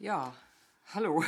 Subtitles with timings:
[0.00, 0.32] Ja,
[0.94, 1.22] hallo.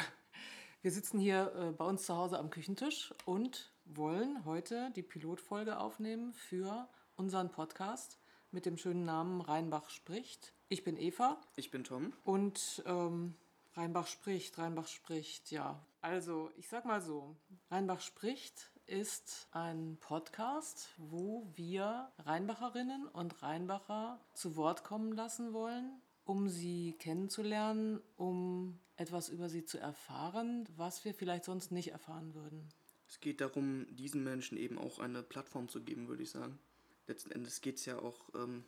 [0.80, 5.78] Wir sitzen hier äh, bei uns zu Hause am Küchentisch und wollen heute die Pilotfolge
[5.78, 8.18] aufnehmen für unseren Podcast
[8.50, 10.54] mit dem schönen Namen Rheinbach spricht.
[10.70, 11.38] Ich bin Eva.
[11.54, 12.14] Ich bin Tom.
[12.24, 13.34] Und ähm,
[13.74, 15.78] Rheinbach spricht, Rheinbach spricht, ja.
[16.00, 17.36] Also, ich sag mal so,
[17.70, 26.00] Rheinbach spricht ist ein Podcast, wo wir Rheinbacherinnen und Rheinbacher zu Wort kommen lassen wollen
[26.24, 32.34] um sie kennenzulernen, um etwas über sie zu erfahren, was wir vielleicht sonst nicht erfahren
[32.34, 32.68] würden.
[33.08, 36.58] Es geht darum, diesen Menschen eben auch eine Plattform zu geben, würde ich sagen.
[37.06, 38.64] Letzten Endes geht es ja auch ähm,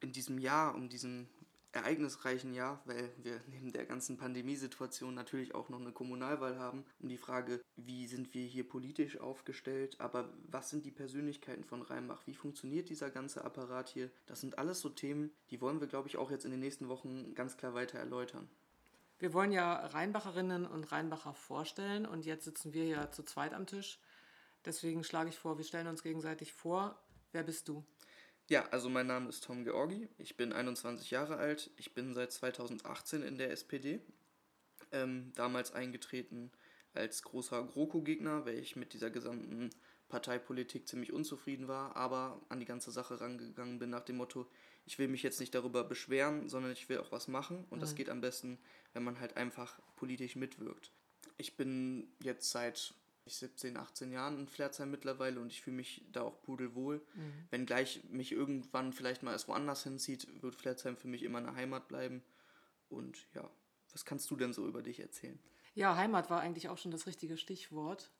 [0.00, 1.28] in diesem Jahr um diesen
[1.76, 7.08] ereignisreichen Jahr, weil wir neben der ganzen Pandemiesituation natürlich auch noch eine Kommunalwahl haben, um
[7.08, 12.26] die Frage, wie sind wir hier politisch aufgestellt, aber was sind die Persönlichkeiten von Rheinbach,
[12.26, 16.08] wie funktioniert dieser ganze Apparat hier, das sind alles so Themen, die wollen wir, glaube
[16.08, 18.48] ich, auch jetzt in den nächsten Wochen ganz klar weiter erläutern.
[19.18, 23.66] Wir wollen ja Rheinbacherinnen und Rheinbacher vorstellen und jetzt sitzen wir ja zu zweit am
[23.66, 23.98] Tisch.
[24.66, 27.00] Deswegen schlage ich vor, wir stellen uns gegenseitig vor.
[27.32, 27.84] Wer bist du?
[28.48, 32.30] Ja, also mein Name ist Tom Georgi, ich bin 21 Jahre alt, ich bin seit
[32.30, 34.00] 2018 in der SPD,
[34.92, 36.52] ähm, damals eingetreten
[36.94, 39.70] als großer GroKo-Gegner, weil ich mit dieser gesamten
[40.08, 44.46] Parteipolitik ziemlich unzufrieden war, aber an die ganze Sache rangegangen bin nach dem Motto,
[44.84, 47.80] ich will mich jetzt nicht darüber beschweren, sondern ich will auch was machen und mhm.
[47.80, 48.58] das geht am besten,
[48.92, 50.92] wenn man halt einfach politisch mitwirkt.
[51.36, 52.94] Ich bin jetzt seit
[53.28, 57.02] 17, 18 Jahren in Pflerzheim mittlerweile und ich fühle mich da auch pudelwohl.
[57.14, 57.32] Mhm.
[57.50, 61.54] Wenn gleich mich irgendwann vielleicht mal erst woanders hinzieht, wird Pflerzheim für mich immer eine
[61.54, 62.22] Heimat bleiben.
[62.88, 63.48] Und ja,
[63.92, 65.38] was kannst du denn so über dich erzählen?
[65.74, 68.10] Ja, Heimat war eigentlich auch schon das richtige Stichwort.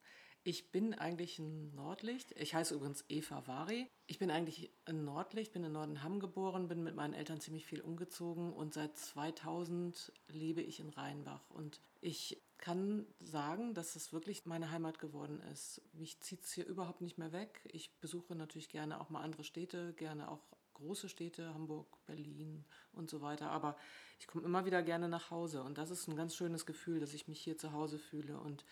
[0.42, 2.30] Ich bin eigentlich ein Nordlicht.
[2.38, 3.88] Ich heiße übrigens Eva Vari.
[4.06, 7.80] Ich bin eigentlich ein Nordlicht, bin in Nordenham geboren, bin mit meinen Eltern ziemlich viel
[7.80, 11.50] umgezogen und seit 2000 lebe ich in Rheinbach.
[11.50, 15.82] Und ich kann sagen, dass es wirklich meine Heimat geworden ist.
[15.92, 17.60] Mich zieht es hier überhaupt nicht mehr weg.
[17.72, 20.40] Ich besuche natürlich gerne auch mal andere Städte, gerne auch
[20.74, 23.50] große Städte, Hamburg, Berlin und so weiter.
[23.50, 23.76] Aber
[24.18, 27.14] ich komme immer wieder gerne nach Hause und das ist ein ganz schönes Gefühl, dass
[27.14, 28.38] ich mich hier zu Hause fühle.
[28.38, 28.64] Und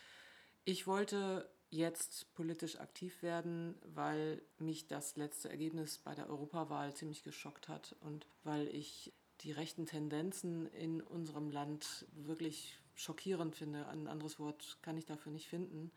[0.65, 7.23] ich wollte jetzt politisch aktiv werden, weil mich das letzte Ergebnis bei der Europawahl ziemlich
[7.23, 13.87] geschockt hat und weil ich die rechten Tendenzen in unserem Land wirklich schockierend finde.
[13.89, 15.91] Ein anderes Wort kann ich dafür nicht finden.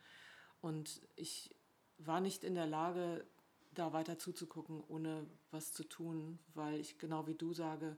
[0.61, 1.55] Und ich
[1.97, 3.25] war nicht in der Lage,
[3.73, 7.97] da weiter zuzugucken, ohne was zu tun, weil ich genau wie du sage,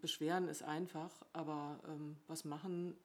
[0.00, 2.96] beschweren ist einfach, aber ähm, was machen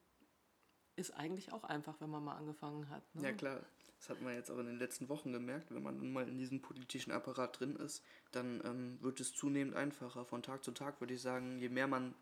[0.96, 3.04] ist eigentlich auch einfach, wenn man mal angefangen hat.
[3.16, 3.24] Ne?
[3.24, 3.62] Ja klar,
[3.98, 5.74] das hat man jetzt auch in den letzten Wochen gemerkt.
[5.74, 10.24] Wenn man mal in diesem politischen Apparat drin ist, dann ähm, wird es zunehmend einfacher.
[10.26, 12.14] Von Tag zu Tag würde ich sagen, je mehr man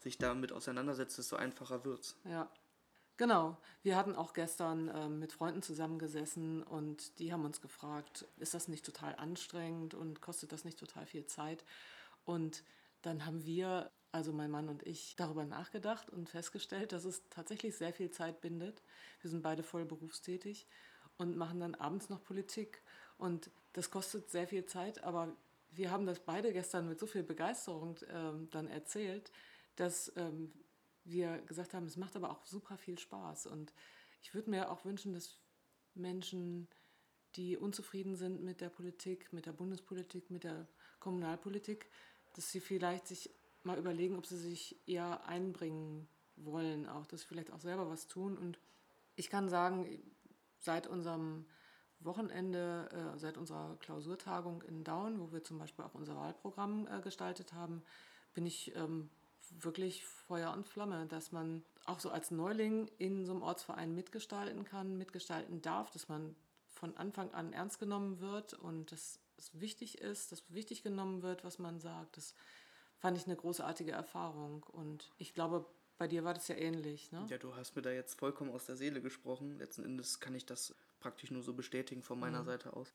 [0.00, 2.16] sich damit auseinandersetzt, desto einfacher wird es.
[2.24, 2.50] Ja,
[3.18, 8.52] Genau, wir hatten auch gestern ähm, mit Freunden zusammengesessen und die haben uns gefragt, ist
[8.52, 11.64] das nicht total anstrengend und kostet das nicht total viel Zeit?
[12.26, 12.62] Und
[13.00, 17.74] dann haben wir, also mein Mann und ich, darüber nachgedacht und festgestellt, dass es tatsächlich
[17.76, 18.82] sehr viel Zeit bindet.
[19.22, 20.66] Wir sind beide voll berufstätig
[21.16, 22.82] und machen dann abends noch Politik.
[23.16, 25.34] Und das kostet sehr viel Zeit, aber
[25.70, 29.30] wir haben das beide gestern mit so viel Begeisterung ähm, dann erzählt,
[29.76, 30.52] dass ähm,
[31.04, 33.46] wir gesagt haben, es macht aber auch super viel Spaß.
[33.46, 33.72] Und
[34.22, 35.38] ich würde mir auch wünschen, dass
[35.94, 36.68] Menschen,
[37.36, 40.66] die unzufrieden sind mit der Politik, mit der Bundespolitik, mit der
[41.00, 41.90] Kommunalpolitik,
[42.34, 43.30] dass sie vielleicht sich
[43.62, 48.08] mal überlegen, ob sie sich eher einbringen wollen, auch dass sie vielleicht auch selber was
[48.08, 48.36] tun.
[48.36, 48.58] Und
[49.16, 50.02] ich kann sagen,
[50.58, 51.46] seit unserem
[52.00, 57.00] Wochenende, äh, seit unserer Klausurtagung in Daun, wo wir zum Beispiel auch unser Wahlprogramm äh,
[57.00, 57.82] gestaltet haben,
[58.34, 59.08] bin ich ähm,
[59.60, 64.64] wirklich Feuer und Flamme, dass man auch so als Neuling in so einem Ortsverein mitgestalten
[64.64, 66.34] kann, mitgestalten darf, dass man
[66.68, 71.44] von Anfang an ernst genommen wird und dass es wichtig ist, dass wichtig genommen wird,
[71.44, 72.16] was man sagt.
[72.16, 72.34] Das
[72.98, 75.66] fand ich eine großartige Erfahrung und ich glaube,
[75.98, 77.24] bei dir war das ja ähnlich, ne?
[77.30, 79.58] Ja, du hast mir da jetzt vollkommen aus der Seele gesprochen.
[79.58, 82.46] Letzten Endes kann ich das praktisch nur so bestätigen von meiner mhm.
[82.46, 82.92] Seite aus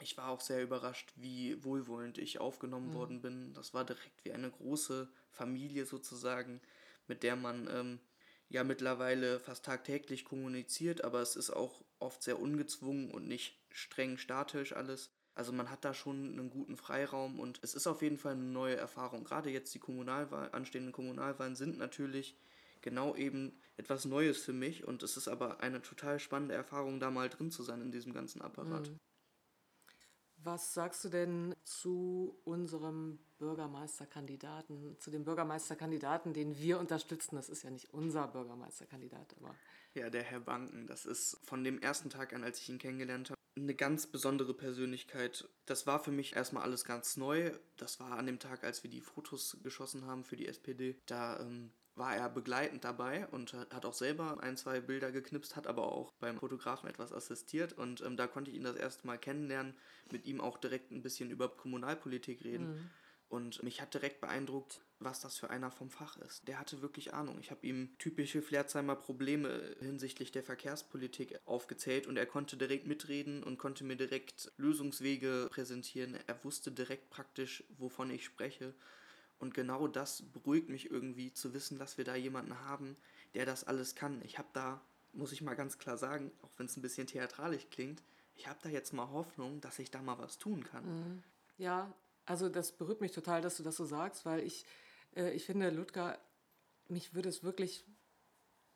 [0.00, 2.94] ich war auch sehr überrascht, wie wohlwollend ich aufgenommen mhm.
[2.94, 3.54] worden bin.
[3.54, 6.60] Das war direkt wie eine große Familie sozusagen,
[7.06, 8.00] mit der man ähm,
[8.48, 14.18] ja mittlerweile fast tagtäglich kommuniziert, aber es ist auch oft sehr ungezwungen und nicht streng
[14.18, 15.10] statisch alles.
[15.34, 18.42] Also man hat da schon einen guten Freiraum und es ist auf jeden Fall eine
[18.42, 19.24] neue Erfahrung.
[19.24, 22.36] Gerade jetzt die Kommunalwahl, anstehenden Kommunalwahlen sind natürlich
[22.82, 27.10] genau eben etwas Neues für mich und es ist aber eine total spannende Erfahrung, da
[27.10, 28.88] mal drin zu sein in diesem ganzen Apparat.
[28.88, 28.98] Mhm.
[30.44, 37.36] Was sagst du denn zu unserem Bürgermeisterkandidaten, zu dem Bürgermeisterkandidaten, den wir unterstützen?
[37.36, 39.54] Das ist ja nicht unser Bürgermeisterkandidat, aber.
[39.94, 40.86] Ja, der Herr Banken.
[40.86, 44.54] Das ist von dem ersten Tag an, als ich ihn kennengelernt habe, eine ganz besondere
[44.54, 45.48] Persönlichkeit.
[45.66, 47.52] Das war für mich erstmal alles ganz neu.
[47.76, 50.96] Das war an dem Tag, als wir die Fotos geschossen haben für die SPD.
[51.06, 55.66] Da ähm, war er begleitend dabei und hat auch selber ein, zwei Bilder geknipst, hat
[55.66, 59.18] aber auch beim Fotografen etwas assistiert und ähm, da konnte ich ihn das erste Mal
[59.18, 59.74] kennenlernen,
[60.10, 62.72] mit ihm auch direkt ein bisschen über Kommunalpolitik reden.
[62.72, 62.90] Mhm.
[63.34, 66.46] Und mich hat direkt beeindruckt, was das für einer vom Fach ist.
[66.46, 67.36] Der hatte wirklich Ahnung.
[67.40, 73.42] Ich habe ihm typische Flerzheimer Probleme hinsichtlich der Verkehrspolitik aufgezählt und er konnte direkt mitreden
[73.42, 76.16] und konnte mir direkt Lösungswege präsentieren.
[76.28, 78.72] Er wusste direkt praktisch, wovon ich spreche
[79.40, 82.96] und genau das beruhigt mich irgendwie zu wissen, dass wir da jemanden haben,
[83.34, 84.22] der das alles kann.
[84.22, 84.80] Ich habe da,
[85.12, 88.00] muss ich mal ganz klar sagen, auch wenn es ein bisschen theatralisch klingt,
[88.36, 90.84] ich habe da jetzt mal Hoffnung, dass ich da mal was tun kann.
[90.84, 91.22] Mhm.
[91.58, 91.92] Ja,
[92.26, 94.64] also das berührt mich total, dass du das so sagst, weil ich,
[95.16, 96.18] äh, ich finde, Ludger,
[96.88, 97.84] mich würde es wirklich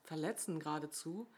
[0.02, 1.28] verletzen geradezu,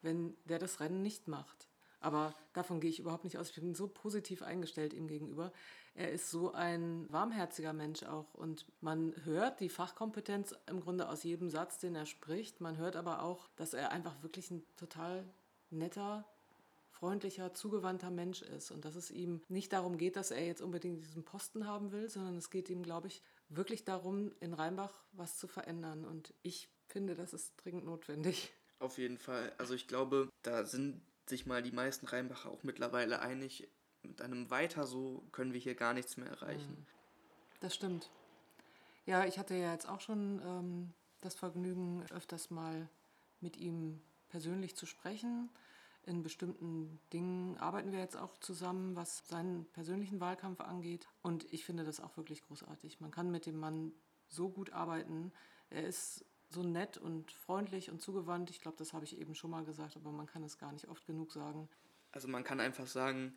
[0.00, 1.68] wenn der das Rennen nicht macht.
[2.00, 3.50] Aber davon gehe ich überhaupt nicht aus.
[3.50, 5.52] Ich bin so positiv eingestellt ihm gegenüber.
[5.94, 8.34] Er ist so ein warmherziger Mensch auch.
[8.34, 12.60] Und man hört die Fachkompetenz im Grunde aus jedem Satz, den er spricht.
[12.60, 15.24] Man hört aber auch, dass er einfach wirklich ein total
[15.70, 16.24] netter,
[17.02, 18.70] freundlicher, zugewandter Mensch ist.
[18.70, 22.08] Und dass es ihm nicht darum geht, dass er jetzt unbedingt diesen Posten haben will,
[22.08, 26.04] sondern es geht ihm, glaube ich, wirklich darum, in Rheinbach was zu verändern.
[26.04, 28.52] Und ich finde, das ist dringend notwendig.
[28.78, 29.52] Auf jeden Fall.
[29.58, 33.68] Also ich glaube, da sind sich mal die meisten Rheinbacher auch mittlerweile einig,
[34.04, 36.70] mit einem Weiter so können wir hier gar nichts mehr erreichen.
[36.70, 36.86] Mhm.
[37.58, 38.10] Das stimmt.
[39.06, 42.88] Ja, ich hatte ja jetzt auch schon ähm, das Vergnügen, öfters mal
[43.40, 45.50] mit ihm persönlich zu sprechen.
[46.04, 51.06] In bestimmten Dingen arbeiten wir jetzt auch zusammen, was seinen persönlichen Wahlkampf angeht.
[51.22, 53.00] Und ich finde das auch wirklich großartig.
[53.00, 53.92] Man kann mit dem Mann
[54.28, 55.32] so gut arbeiten.
[55.70, 58.50] Er ist so nett und freundlich und zugewandt.
[58.50, 60.88] Ich glaube, das habe ich eben schon mal gesagt, aber man kann es gar nicht
[60.88, 61.68] oft genug sagen.
[62.10, 63.34] Also man kann einfach sagen,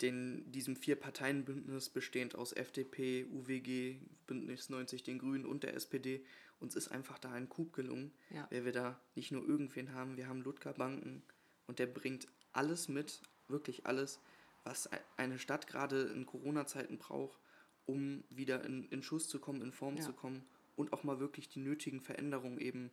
[0.00, 6.24] den, diesem Vier-Parteien-Bündnis bestehend aus FDP, UWG, Bündnis 90, den Grünen und der SPD,
[6.60, 8.46] uns ist einfach da ein Coup gelungen, ja.
[8.50, 11.22] weil wir da nicht nur irgendwen haben, wir haben Ludger Banken
[11.66, 14.20] und der bringt alles mit, wirklich alles,
[14.64, 17.38] was eine Stadt gerade in Corona-Zeiten braucht,
[17.84, 20.02] um wieder in, in Schuss zu kommen, in Form ja.
[20.02, 22.90] zu kommen und auch mal wirklich die nötigen Veränderungen eben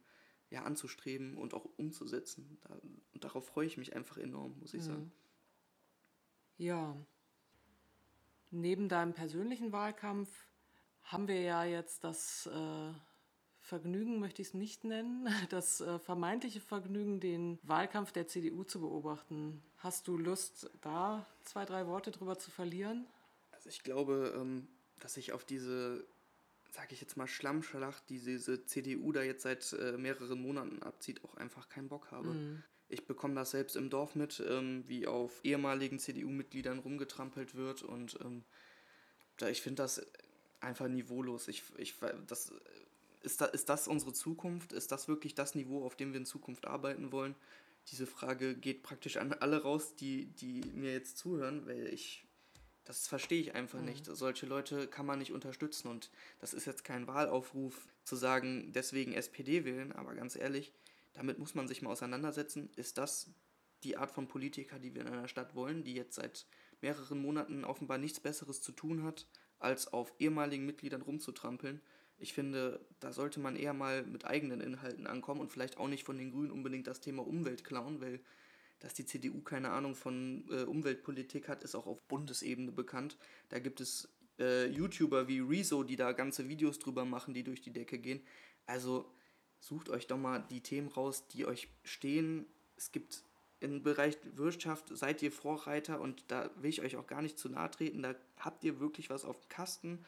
[0.50, 2.60] ja, anzustreben und auch umzusetzen.
[2.62, 2.80] Da,
[3.14, 4.86] und darauf freue ich mich einfach enorm, muss ich mhm.
[4.86, 5.12] sagen.
[6.58, 6.96] Ja,
[8.52, 10.48] neben deinem persönlichen Wahlkampf
[11.02, 12.94] haben wir ja jetzt das äh,
[13.74, 18.80] Vergnügen, möchte ich es nicht nennen, das äh, vermeintliche Vergnügen, den Wahlkampf der CDU zu
[18.80, 19.64] beobachten.
[19.78, 23.08] Hast du Lust, da zwei, drei Worte drüber zu verlieren?
[23.52, 24.68] Also ich glaube, ähm,
[25.00, 26.06] dass ich auf diese
[26.70, 31.24] sage ich jetzt mal, Schlammschlacht, die diese CDU da jetzt seit äh, mehreren Monaten abzieht,
[31.24, 32.30] auch einfach keinen Bock habe.
[32.30, 32.64] Mhm.
[32.90, 38.19] Ich bekomme das selbst im Dorf mit, ähm, wie auf ehemaligen CDU-Mitgliedern rumgetrampelt wird und
[38.24, 38.44] ähm,
[39.38, 40.06] da, ich finde das
[40.62, 41.48] einfach niveaulos.
[41.48, 41.96] Ich, ich,
[42.28, 42.52] das,
[43.24, 44.74] ist, da, ist das unsere Zukunft?
[44.74, 47.36] Ist das wirklich das Niveau, auf dem wir in Zukunft arbeiten wollen?
[47.92, 52.25] Diese Frage geht praktisch an alle raus, die, die mir jetzt zuhören, weil ich
[52.86, 53.86] das verstehe ich einfach mhm.
[53.86, 54.06] nicht.
[54.06, 55.88] Solche Leute kann man nicht unterstützen.
[55.88, 56.10] Und
[56.40, 60.74] das ist jetzt kein Wahlaufruf zu sagen, deswegen SPD wählen, aber ganz ehrlich,
[61.14, 62.69] damit muss man sich mal auseinandersetzen.
[62.76, 63.30] Ist das
[63.83, 66.45] die Art von Politiker, die wir in einer Stadt wollen, die jetzt seit
[66.81, 69.28] mehreren Monaten offenbar nichts Besseres zu tun hat,
[69.59, 71.81] als auf ehemaligen Mitgliedern rumzutrampeln?
[72.18, 76.04] Ich finde, da sollte man eher mal mit eigenen Inhalten ankommen und vielleicht auch nicht
[76.04, 78.20] von den Grünen unbedingt das Thema Umwelt klauen, weil
[78.80, 83.18] dass die CDU keine Ahnung von äh, Umweltpolitik hat, ist auch auf Bundesebene bekannt.
[83.48, 87.62] Da gibt es äh, YouTuber wie Rezo, die da ganze Videos drüber machen, die durch
[87.62, 88.22] die Decke gehen.
[88.66, 89.10] Also
[89.60, 92.46] sucht euch doch mal die Themen raus, die euch stehen.
[92.76, 93.24] Es gibt
[93.62, 97.48] im Bereich Wirtschaft seid ihr Vorreiter und da will ich euch auch gar nicht zu
[97.48, 98.02] nahe treten.
[98.02, 100.06] Da habt ihr wirklich was auf dem Kasten.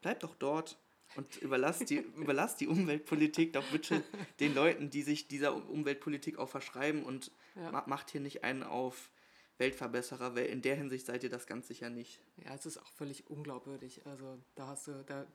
[0.00, 0.78] Bleibt doch dort,
[1.14, 4.02] und überlasst die, überlasst die Umweltpolitik doch bitte
[4.40, 7.84] den Leuten, die sich dieser Umweltpolitik auch verschreiben und ja.
[7.86, 9.10] macht hier nicht einen auf
[9.58, 12.20] Weltverbesserer, weil in der Hinsicht seid ihr das ganz sicher nicht.
[12.44, 14.04] Ja, es ist auch völlig unglaubwürdig.
[14.06, 15.26] Also da hast du, da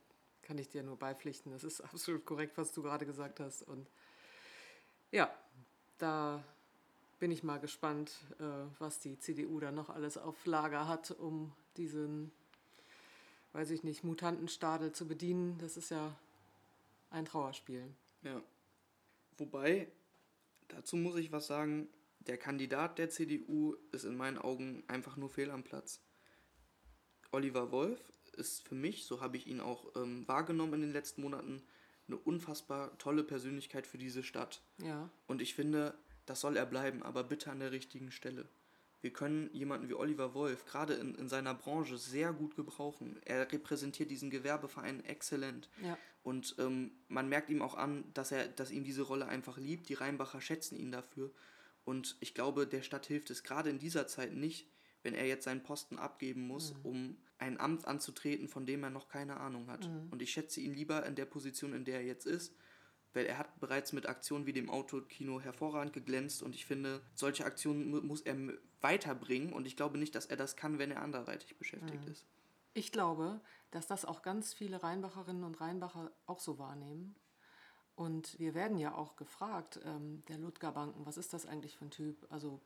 [0.44, 1.52] kann ich dir nur beipflichten.
[1.52, 3.64] Das ist absolut korrekt, was du gerade gesagt hast.
[3.64, 3.90] Und
[5.12, 5.34] ja,
[5.98, 6.44] da
[7.20, 8.44] bin ich mal gespannt, äh,
[8.80, 12.32] was die CDU da noch alles auf Lager hat, um diesen
[13.54, 16.16] weiß ich nicht, Mutantenstadel zu bedienen, das ist ja
[17.10, 17.84] ein Trauerspiel.
[18.24, 18.42] Ja.
[19.38, 19.88] Wobei,
[20.68, 21.90] dazu muss ich was sagen,
[22.28, 26.00] der Kandidat der CDU ist in meinen Augen einfach nur fehl am Platz.
[27.32, 28.00] Oliver Wolf
[28.34, 31.64] ist für mich, so habe ich ihn auch ähm, wahrgenommen in den letzten Monaten,
[32.08, 34.62] eine unfassbar tolle Persönlichkeit für diese Stadt.
[34.84, 35.10] Ja.
[35.28, 35.94] Und ich finde,
[36.26, 38.48] das soll er bleiben, aber bitte an der richtigen Stelle.
[39.02, 43.20] Wir können jemanden wie Oliver Wolf gerade in, in seiner Branche sehr gut gebrauchen.
[43.26, 45.70] Er repräsentiert diesen Gewerbeverein exzellent.
[45.84, 45.98] Ja.
[46.24, 49.90] Und ähm, man merkt ihm auch an, dass er, dass ihm diese Rolle einfach liebt.
[49.90, 51.32] Die Rheinbacher schätzen ihn dafür.
[51.84, 54.68] Und ich glaube, der Stadt hilft es gerade in dieser Zeit nicht,
[55.04, 56.80] wenn er jetzt seinen Posten abgeben muss, mhm.
[56.84, 59.88] um ein Amt anzutreten, von dem er noch keine Ahnung hat.
[59.88, 60.10] Mhm.
[60.12, 62.54] Und ich schätze ihn lieber in der Position, in der er jetzt ist,
[63.14, 67.46] weil er hat bereits mit Aktionen wie dem Autokino hervorragend geglänzt und ich finde, solche
[67.46, 68.36] Aktionen muss er
[68.82, 72.12] weiterbringen und ich glaube nicht, dass er das kann, wenn er anderweitig beschäftigt mhm.
[72.12, 72.26] ist.
[72.74, 73.42] Ich glaube,
[73.72, 77.16] dass das auch ganz viele Rheinbacherinnen und Rheinbacher auch so wahrnehmen.
[77.96, 81.86] Und wir werden ja auch gefragt, ähm, der Ludger Banken, was ist das eigentlich für
[81.86, 82.26] ein Typ?
[82.30, 82.62] Also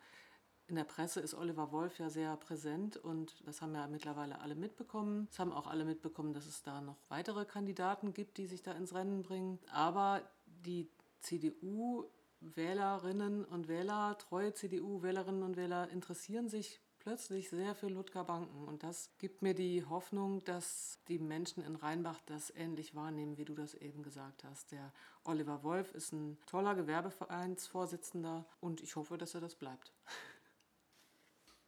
[0.68, 4.56] in der Presse ist Oliver Wolf ja sehr präsent und das haben ja mittlerweile alle
[4.56, 5.28] mitbekommen.
[5.30, 8.72] Es haben auch alle mitbekommen, dass es da noch weitere Kandidaten gibt, die sich da
[8.72, 9.60] ins Rennen bringen.
[9.72, 10.22] Aber
[10.66, 10.90] die
[11.22, 18.68] CDU-Wählerinnen und Wähler, treue CDU-Wählerinnen und Wähler interessieren sich plötzlich sehr für Ludger Banken.
[18.68, 23.46] Und das gibt mir die Hoffnung, dass die Menschen in Rheinbach das ähnlich wahrnehmen, wie
[23.46, 24.72] du das eben gesagt hast.
[24.72, 24.92] Der
[25.24, 29.94] Oliver Wolf ist ein toller Gewerbevereinsvorsitzender und ich hoffe, dass er das bleibt.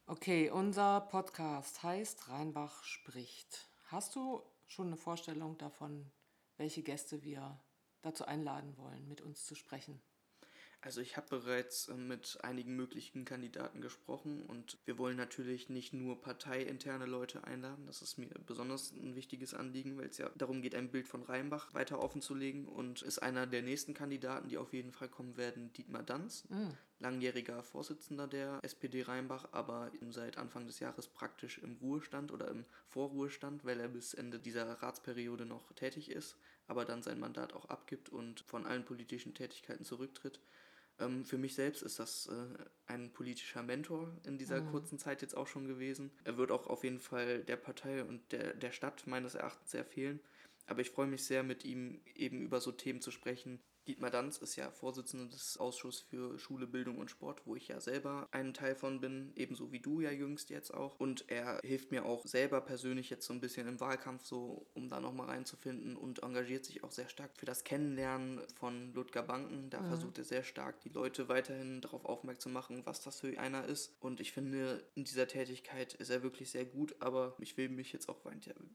[0.10, 3.68] Okay, unser Podcast heißt Rheinbach spricht.
[3.88, 6.10] Hast du schon eine Vorstellung davon,
[6.56, 7.60] welche Gäste wir
[8.08, 10.02] dazu einladen wollen, mit uns zu sprechen?
[10.82, 15.92] Also ich habe bereits ähm, mit einigen möglichen Kandidaten gesprochen und wir wollen natürlich nicht
[15.92, 17.88] nur parteiinterne Leute einladen.
[17.88, 21.24] Das ist mir besonders ein wichtiges Anliegen, weil es ja darum geht, ein Bild von
[21.24, 25.74] Rheinbach weiter offenzulegen und ist einer der nächsten Kandidaten, die auf jeden Fall kommen werden,
[25.74, 26.48] Dietmar Danz.
[26.50, 32.48] Mhm langjähriger Vorsitzender der SPD Rheinbach, aber seit Anfang des Jahres praktisch im Ruhestand oder
[32.48, 36.38] im Vorruhestand, weil er bis Ende dieser Ratsperiode noch tätig ist,
[36.68, 40.40] aber dann sein Mandat auch abgibt und von allen politischen Tätigkeiten zurücktritt.
[41.00, 44.72] Ähm, für mich selbst ist das äh, ein politischer Mentor in dieser mhm.
[44.72, 46.12] kurzen Zeit jetzt auch schon gewesen.
[46.24, 49.86] Er wird auch auf jeden Fall der Partei und der, der Stadt meines Erachtens sehr
[49.86, 50.20] fehlen.
[50.66, 54.38] Aber ich freue mich sehr, mit ihm eben über so Themen zu sprechen, Dietmar Danz
[54.38, 58.54] ist ja Vorsitzender des Ausschusses für Schule, Bildung und Sport, wo ich ja selber ein
[58.54, 61.00] Teil von bin, ebenso wie du ja jüngst jetzt auch.
[61.00, 64.90] Und er hilft mir auch selber persönlich jetzt so ein bisschen im Wahlkampf so, um
[64.90, 69.70] da nochmal reinzufinden und engagiert sich auch sehr stark für das Kennenlernen von Ludger Banken.
[69.70, 69.88] Da mhm.
[69.88, 73.66] versucht er sehr stark, die Leute weiterhin darauf aufmerksam zu machen, was das für einer
[73.66, 73.96] ist.
[74.00, 77.92] Und ich finde, in dieser Tätigkeit ist er wirklich sehr gut, aber ich will mich
[77.94, 78.18] jetzt auch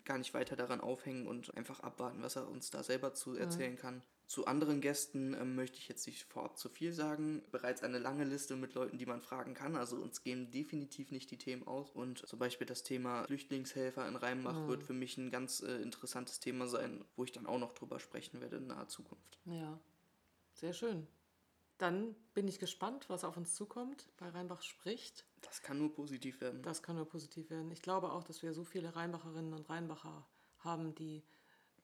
[0.04, 3.74] gar nicht weiter daran aufhängen und einfach abwarten, was er uns da selber zu erzählen
[3.74, 3.78] mhm.
[3.78, 4.02] kann.
[4.32, 7.42] Zu anderen Gästen ähm, möchte ich jetzt nicht vorab zu viel sagen.
[7.50, 9.76] Bereits eine lange Liste mit Leuten, die man fragen kann.
[9.76, 11.90] Also uns gehen definitiv nicht die Themen aus.
[11.90, 14.68] Und zum Beispiel das Thema Flüchtlingshelfer in Rheinbach mhm.
[14.68, 18.00] wird für mich ein ganz äh, interessantes Thema sein, wo ich dann auch noch drüber
[18.00, 19.38] sprechen werde in naher Zukunft.
[19.44, 19.78] Ja,
[20.54, 21.06] sehr schön.
[21.76, 25.26] Dann bin ich gespannt, was auf uns zukommt bei Rheinbach spricht.
[25.42, 26.62] Das kann nur positiv werden.
[26.62, 27.70] Das kann nur positiv werden.
[27.70, 30.26] Ich glaube auch, dass wir so viele Rheinbacherinnen und Rheinbacher
[30.60, 31.22] haben, die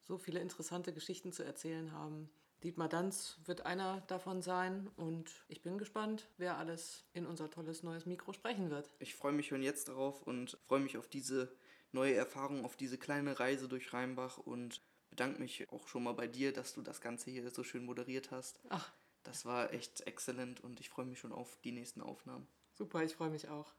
[0.09, 2.31] so viele interessante Geschichten zu erzählen haben.
[2.65, 7.85] Dietmar Danz wird einer davon sein und ich bin gespannt, wer alles in unser tolles
[7.85, 8.91] neues Mikro sprechen wird.
[8.99, 11.53] Ich freue mich schon jetzt darauf und freue mich auf diese
[11.93, 16.27] neue Erfahrung, auf diese kleine Reise durch Rheinbach und bedanke mich auch schon mal bei
[16.27, 18.61] dir, dass du das Ganze hier so schön moderiert hast.
[18.71, 18.93] Ach.
[19.23, 22.49] Das war echt exzellent und ich freue mich schon auf die nächsten Aufnahmen.
[22.75, 23.75] Super, ich freue mich auch.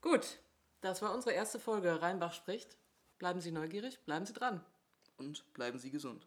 [0.00, 0.38] Gut,
[0.80, 2.76] das war unsere erste Folge Rheinbach spricht.
[3.18, 4.62] Bleiben Sie neugierig, bleiben Sie dran
[5.16, 6.26] und bleiben Sie gesund.